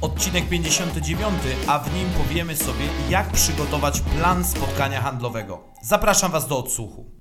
[0.00, 1.34] Odcinek 59,
[1.66, 5.60] a w nim powiemy sobie, jak przygotować plan spotkania handlowego.
[5.82, 7.17] Zapraszam Was do odsłuchu.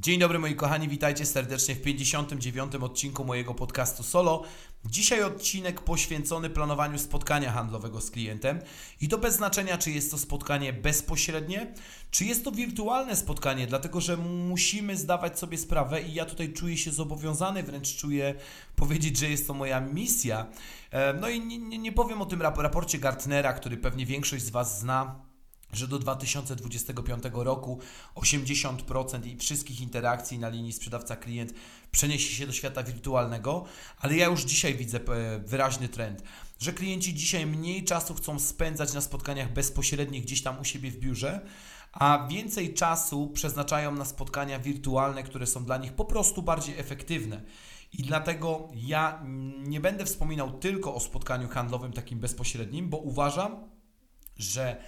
[0.00, 4.42] Dzień dobry moi kochani, witajcie serdecznie w 59 odcinku mojego podcastu Solo.
[4.84, 8.60] Dzisiaj odcinek poświęcony planowaniu spotkania handlowego z klientem
[9.00, 11.74] i to bez znaczenia, czy jest to spotkanie bezpośrednie,
[12.10, 16.76] czy jest to wirtualne spotkanie, dlatego że musimy zdawać sobie sprawę i ja tutaj czuję
[16.76, 18.34] się zobowiązany, wręcz czuję
[18.76, 20.46] powiedzieć, że jest to moja misja.
[20.90, 24.80] E, no i nie, nie powiem o tym raporcie Gartnera, który pewnie większość z Was
[24.80, 25.31] zna
[25.72, 27.78] że do 2025 roku
[28.14, 31.52] 80% i wszystkich interakcji na linii sprzedawca-klient
[31.90, 33.64] przeniesie się do świata wirtualnego,
[33.98, 36.22] ale ja już dzisiaj widzę e, wyraźny trend,
[36.58, 40.98] że klienci dzisiaj mniej czasu chcą spędzać na spotkaniach bezpośrednich gdzieś tam u siebie w
[40.98, 41.40] biurze,
[41.92, 47.42] a więcej czasu przeznaczają na spotkania wirtualne, które są dla nich po prostu bardziej efektywne.
[47.92, 49.22] I dlatego ja
[49.58, 53.70] nie będę wspominał tylko o spotkaniu handlowym takim bezpośrednim, bo uważam,
[54.36, 54.82] że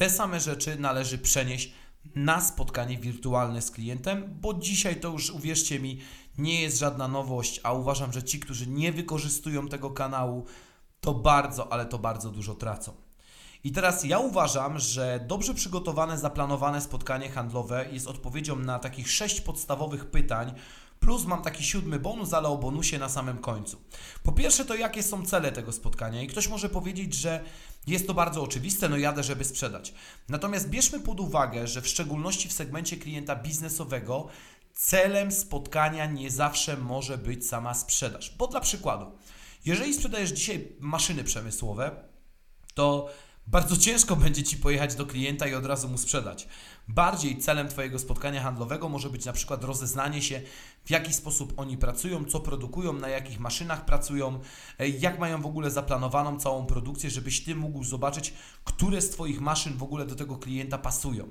[0.00, 1.72] te same rzeczy należy przenieść
[2.14, 6.00] na spotkanie wirtualne z klientem, bo dzisiaj to już uwierzcie mi,
[6.38, 10.46] nie jest żadna nowość, a uważam, że ci, którzy nie wykorzystują tego kanału,
[11.00, 12.92] to bardzo, ale to bardzo dużo tracą.
[13.64, 19.40] I teraz ja uważam, że dobrze przygotowane, zaplanowane spotkanie handlowe jest odpowiedzią na takich sześć
[19.40, 20.52] podstawowych pytań,
[21.00, 23.80] Plus mam taki siódmy bonus, ale o bonusie na samym końcu.
[24.22, 27.44] Po pierwsze to jakie są cele tego spotkania i ktoś może powiedzieć, że
[27.86, 29.94] jest to bardzo oczywiste, no jadę, żeby sprzedać.
[30.28, 34.28] Natomiast bierzmy pod uwagę, że w szczególności w segmencie klienta biznesowego
[34.72, 38.34] celem spotkania nie zawsze może być sama sprzedaż.
[38.38, 39.06] Bo dla przykładu,
[39.64, 42.04] jeżeli sprzedajesz dzisiaj maszyny przemysłowe,
[42.74, 43.10] to
[43.50, 46.48] bardzo ciężko będzie Ci pojechać do klienta i od razu mu sprzedać.
[46.88, 50.42] Bardziej celem Twojego spotkania handlowego może być na przykład rozeznanie się,
[50.84, 54.40] w jaki sposób oni pracują, co produkują, na jakich maszynach pracują,
[54.78, 58.34] e, jak mają w ogóle zaplanowaną całą produkcję, żebyś Ty mógł zobaczyć,
[58.64, 61.28] które z Twoich maszyn w ogóle do tego klienta pasują.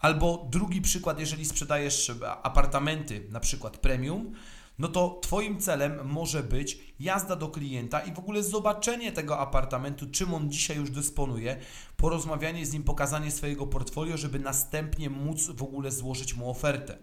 [0.00, 4.34] Albo drugi przykład, jeżeli sprzedajesz apartamenty, na przykład premium,
[4.78, 10.06] no to Twoim celem może być jazda do klienta i w ogóle zobaczenie tego apartamentu,
[10.10, 11.56] czym on dzisiaj już dysponuje,
[11.96, 16.98] porozmawianie z nim, pokazanie swojego portfolio, żeby następnie móc w ogóle złożyć mu ofertę.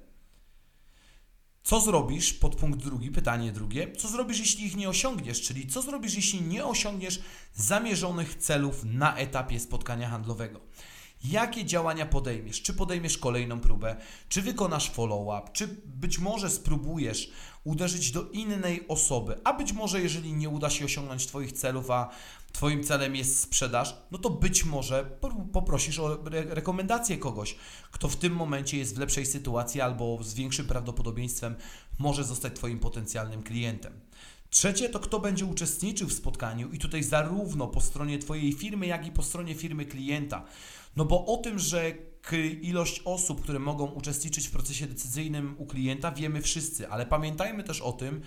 [1.63, 6.15] Co zrobisz, podpunkt drugi, pytanie drugie, co zrobisz, jeśli ich nie osiągniesz, czyli co zrobisz,
[6.15, 7.21] jeśli nie osiągniesz
[7.53, 10.59] zamierzonych celów na etapie spotkania handlowego?
[11.23, 12.61] Jakie działania podejmiesz?
[12.61, 13.95] Czy podejmiesz kolejną próbę?
[14.29, 15.51] Czy wykonasz follow-up?
[15.53, 17.31] Czy być może spróbujesz
[17.63, 19.35] uderzyć do innej osoby?
[19.43, 22.09] A być może, jeżeli nie uda się osiągnąć Twoich celów, a
[22.53, 25.05] Twoim celem jest sprzedaż, no to być może
[25.53, 27.55] poprosisz o rekomendację kogoś,
[27.91, 31.55] kto w tym momencie jest w lepszej sytuacji albo z większym prawdopodobieństwem
[31.99, 33.93] może zostać Twoim potencjalnym klientem.
[34.51, 39.07] Trzecie to kto będzie uczestniczył w spotkaniu i tutaj zarówno po stronie Twojej firmy, jak
[39.07, 40.45] i po stronie firmy klienta.
[40.95, 41.93] No bo o tym, że
[42.61, 47.81] ilość osób, które mogą uczestniczyć w procesie decyzyjnym u klienta, wiemy wszyscy, ale pamiętajmy też
[47.81, 48.21] o tym,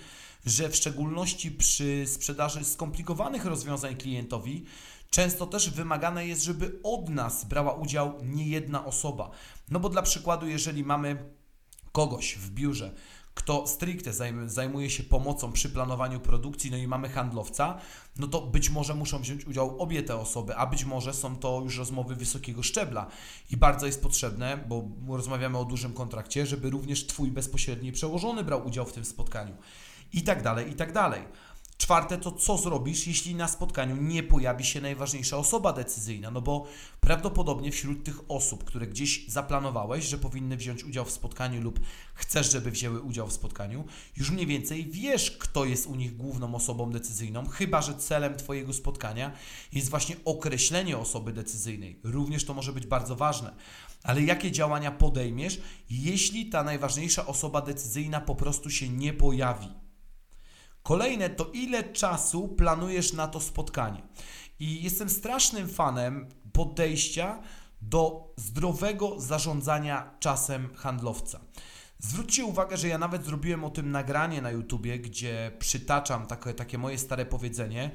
[0.45, 4.65] że w szczególności przy sprzedaży skomplikowanych rozwiązań klientowi,
[5.09, 9.31] często też wymagane jest, żeby od nas brała udział nie jedna osoba.
[9.69, 11.29] No bo dla przykładu, jeżeli mamy
[11.91, 12.95] kogoś w biurze,
[13.35, 14.11] kto stricte
[14.45, 17.77] zajmuje się pomocą przy planowaniu produkcji, no i mamy handlowca,
[18.17, 21.61] no to być może muszą wziąć udział obie te osoby, a być może są to
[21.63, 23.07] już rozmowy wysokiego szczebla.
[23.51, 28.67] I bardzo jest potrzebne, bo rozmawiamy o dużym kontrakcie, żeby również Twój bezpośredni przełożony brał
[28.67, 29.55] udział w tym spotkaniu.
[30.13, 31.21] I tak dalej, i tak dalej.
[31.77, 36.65] Czwarte to co zrobisz, jeśli na spotkaniu nie pojawi się najważniejsza osoba decyzyjna, no bo
[36.99, 41.79] prawdopodobnie wśród tych osób, które gdzieś zaplanowałeś, że powinny wziąć udział w spotkaniu lub
[42.13, 43.85] chcesz, żeby wzięły udział w spotkaniu,
[44.17, 48.73] już mniej więcej wiesz, kto jest u nich główną osobą decyzyjną, chyba że celem Twojego
[48.73, 49.31] spotkania
[49.71, 51.99] jest właśnie określenie osoby decyzyjnej.
[52.03, 53.55] Również to może być bardzo ważne.
[54.03, 59.84] Ale jakie działania podejmiesz, jeśli ta najważniejsza osoba decyzyjna po prostu się nie pojawi?
[60.85, 64.01] Kolejne to ile czasu planujesz na to spotkanie.
[64.59, 67.41] I jestem strasznym fanem podejścia
[67.81, 71.39] do zdrowego zarządzania czasem handlowca.
[71.99, 76.77] Zwróćcie uwagę, że ja nawet zrobiłem o tym nagranie na YouTubie, gdzie przytaczam takie, takie
[76.77, 77.91] moje stare powiedzenie,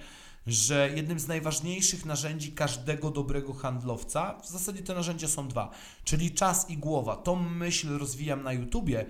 [0.47, 5.71] że jednym z najważniejszych narzędzi każdego dobrego handlowca, w zasadzie te narzędzia są dwa,
[6.05, 7.17] czyli czas i głowa.
[7.17, 9.07] Tą myśl rozwijam na YouTubie,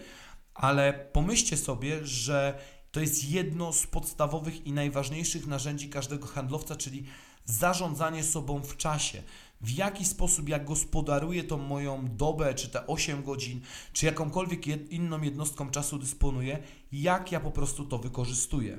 [0.54, 2.58] ale pomyślcie sobie, że
[2.90, 7.04] to jest jedno z podstawowych i najważniejszych narzędzi każdego handlowca, czyli
[7.44, 9.22] zarządzanie sobą w czasie.
[9.60, 13.60] W jaki sposób ja gospodaruję tą moją dobę, czy te 8 godzin,
[13.92, 16.58] czy jakąkolwiek inną jednostką czasu dysponuję,
[16.92, 18.78] jak ja po prostu to wykorzystuję.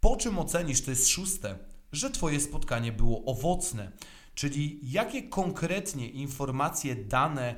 [0.00, 1.58] Po czym ocenisz, to jest szóste,
[1.92, 3.92] że Twoje spotkanie było owocne,
[4.34, 7.54] czyli jakie konkretnie informacje, dane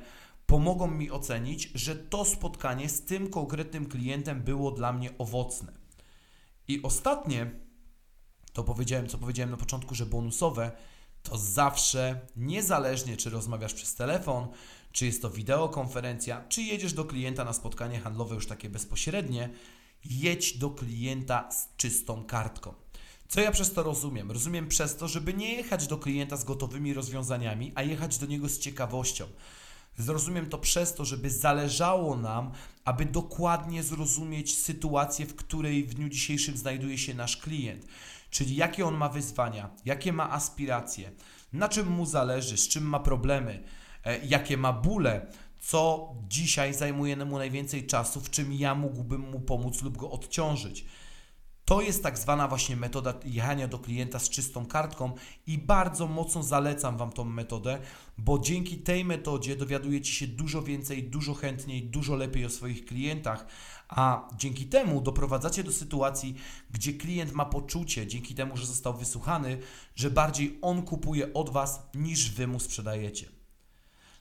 [0.51, 5.71] pomogą mi ocenić, że to spotkanie z tym konkretnym klientem było dla mnie owocne.
[6.67, 7.51] I ostatnie,
[8.53, 10.71] to powiedziałem, co powiedziałem na początku, że bonusowe,
[11.23, 14.47] to zawsze, niezależnie czy rozmawiasz przez telefon,
[14.91, 19.49] czy jest to wideokonferencja, czy jedziesz do klienta na spotkanie handlowe już takie bezpośrednie,
[20.05, 22.73] jedź do klienta z czystą kartką.
[23.27, 24.31] Co ja przez to rozumiem?
[24.31, 28.49] Rozumiem przez to, żeby nie jechać do klienta z gotowymi rozwiązaniami, a jechać do niego
[28.49, 29.25] z ciekawością.
[29.97, 32.51] Zrozumiem to przez to, żeby zależało nam,
[32.85, 37.85] aby dokładnie zrozumieć sytuację, w której w dniu dzisiejszym znajduje się nasz klient.
[38.29, 41.11] Czyli jakie on ma wyzwania, jakie ma aspiracje,
[41.53, 43.63] na czym mu zależy, z czym ma problemy,
[44.05, 45.27] e, jakie ma bóle,
[45.59, 50.85] co dzisiaj zajmuje mu najwięcej czasu, w czym ja mógłbym mu pomóc lub go odciążyć.
[51.71, 55.13] To jest tak zwana właśnie metoda jechania do klienta z czystą kartką
[55.47, 57.79] i bardzo mocno zalecam Wam tą metodę,
[58.17, 63.45] bo dzięki tej metodzie dowiadujecie się dużo więcej, dużo chętniej, dużo lepiej o swoich klientach,
[63.89, 66.35] a dzięki temu doprowadzacie do sytuacji,
[66.71, 69.57] gdzie klient ma poczucie, dzięki temu, że został wysłuchany,
[69.95, 73.40] że bardziej on kupuje od Was niż Wy mu sprzedajecie.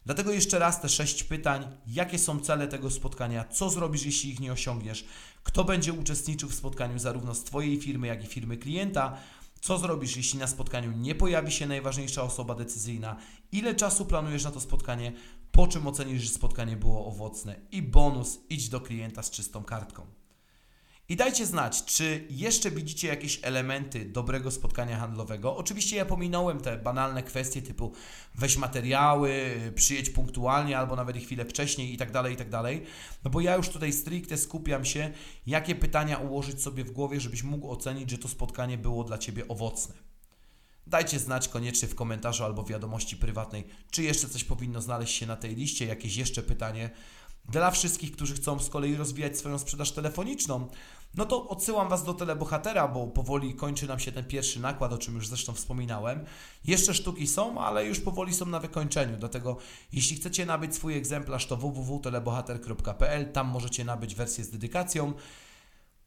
[0.07, 1.77] Dlatego jeszcze raz te sześć pytań.
[1.87, 3.45] Jakie są cele tego spotkania?
[3.45, 5.05] Co zrobisz, jeśli ich nie osiągniesz?
[5.43, 9.17] Kto będzie uczestniczył w spotkaniu zarówno z Twojej firmy, jak i firmy klienta?
[9.61, 13.17] Co zrobisz, jeśli na spotkaniu nie pojawi się najważniejsza osoba decyzyjna?
[13.53, 15.13] Ile czasu planujesz na to spotkanie?
[15.53, 17.57] Po czym ocenisz, że spotkanie było owocne?
[17.73, 20.07] I bonus, idź do klienta z czystą kartką.
[21.11, 25.57] I dajcie znać, czy jeszcze widzicie jakieś elementy dobrego spotkania handlowego.
[25.57, 27.93] Oczywiście ja pominąłem te banalne kwestie typu
[28.35, 32.83] weź materiały, przyjedź punktualnie albo nawet chwilę wcześniej i tak dalej, i tak dalej.
[33.25, 35.11] No bo ja już tutaj stricte skupiam się,
[35.47, 39.49] jakie pytania ułożyć sobie w głowie, żebyś mógł ocenić, że to spotkanie było dla Ciebie
[39.49, 39.95] owocne.
[40.87, 45.37] Dajcie znać koniecznie w komentarzu albo wiadomości prywatnej, czy jeszcze coś powinno znaleźć się na
[45.37, 46.91] tej liście, jakieś jeszcze pytanie.
[47.49, 50.69] Dla wszystkich, którzy chcą z kolei rozwijać swoją sprzedaż telefoniczną,
[51.15, 54.99] no to odsyłam Was do telebohatera, bo powoli kończy nam się ten pierwszy nakład, o
[54.99, 56.25] czym już zresztą wspominałem.
[56.65, 59.57] Jeszcze sztuki są, ale już powoli są na wykończeniu, dlatego
[59.93, 65.13] jeśli chcecie nabyć swój egzemplarz, to www.telebohater.pl, tam możecie nabyć wersję z dedykacją.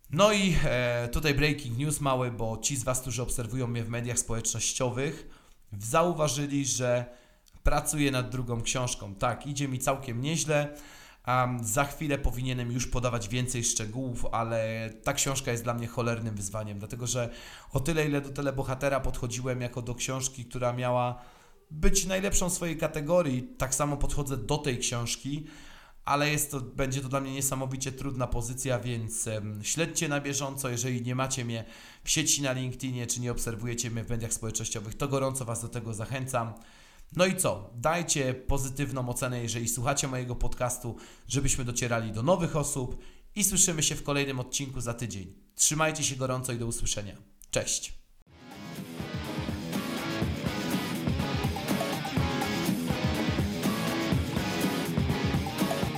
[0.10, 3.90] No i e, tutaj breaking news mały, bo ci z Was, którzy obserwują mnie w
[3.90, 5.28] mediach społecznościowych,
[5.80, 7.06] zauważyli, że
[7.64, 9.16] pracuję nad drugą książką.
[9.16, 10.78] Tak, idzie mi całkiem nieźle.
[11.28, 16.36] Um, za chwilę powinienem już podawać więcej szczegółów, ale ta książka jest dla mnie cholernym
[16.36, 17.30] wyzwaniem, dlatego że
[17.72, 21.22] o tyle, ile do telebohatera podchodziłem jako do książki, która miała
[21.72, 25.46] być najlepszą w swojej kategorii, tak samo podchodzę do tej książki,
[26.06, 30.70] ale jest to, będzie to dla mnie niesamowicie trudna pozycja, więc um, śledźcie na bieżąco,
[30.70, 31.66] jeżeli nie macie mnie
[32.04, 35.70] w sieci na LinkedInie, czy nie obserwujecie mnie w mediach społecznościowych, to gorąco Was do
[35.70, 36.54] tego zachęcam.
[37.16, 37.70] No i co?
[37.76, 40.96] Dajcie pozytywną ocenę, jeżeli słuchacie mojego podcastu,
[41.28, 42.98] żebyśmy docierali do nowych osób
[43.36, 45.34] i słyszymy się w kolejnym odcinku za tydzień.
[45.56, 47.18] Trzymajcie się gorąco i do usłyszenia.
[47.52, 48.03] Cześć!